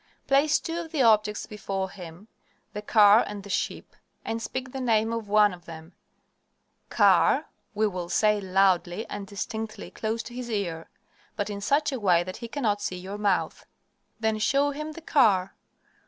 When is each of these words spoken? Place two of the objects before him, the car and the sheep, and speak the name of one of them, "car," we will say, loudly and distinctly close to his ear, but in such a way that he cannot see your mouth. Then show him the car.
Place 0.25 0.59
two 0.59 0.79
of 0.79 0.91
the 0.91 1.03
objects 1.03 1.45
before 1.45 1.91
him, 1.91 2.27
the 2.73 2.81
car 2.81 3.23
and 3.27 3.43
the 3.43 3.51
sheep, 3.51 3.95
and 4.25 4.41
speak 4.41 4.71
the 4.71 4.81
name 4.81 5.13
of 5.13 5.29
one 5.29 5.53
of 5.53 5.65
them, 5.65 5.93
"car," 6.89 7.45
we 7.75 7.85
will 7.85 8.09
say, 8.09 8.41
loudly 8.41 9.05
and 9.11 9.27
distinctly 9.27 9.91
close 9.91 10.23
to 10.23 10.33
his 10.33 10.49
ear, 10.49 10.89
but 11.35 11.51
in 11.51 11.61
such 11.61 11.91
a 11.91 11.99
way 11.99 12.23
that 12.23 12.37
he 12.37 12.47
cannot 12.47 12.81
see 12.81 12.97
your 12.97 13.19
mouth. 13.19 13.67
Then 14.19 14.39
show 14.39 14.71
him 14.71 14.93
the 14.93 15.01
car. 15.01 15.53